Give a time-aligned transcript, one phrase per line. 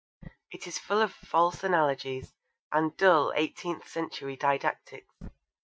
[0.49, 2.33] It is full of false analogies
[2.71, 5.13] and dull eighteenth century didactics.